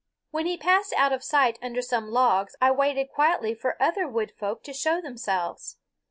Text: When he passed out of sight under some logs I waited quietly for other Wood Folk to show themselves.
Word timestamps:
When 0.31 0.47
he 0.47 0.57
passed 0.57 0.93
out 0.93 1.13
of 1.13 1.23
sight 1.23 1.59
under 1.61 1.83
some 1.83 2.09
logs 2.09 2.55
I 2.59 2.71
waited 2.71 3.09
quietly 3.11 3.53
for 3.53 3.79
other 3.79 4.07
Wood 4.07 4.33
Folk 4.35 4.63
to 4.63 4.73
show 4.73 4.99
themselves. 4.99 5.77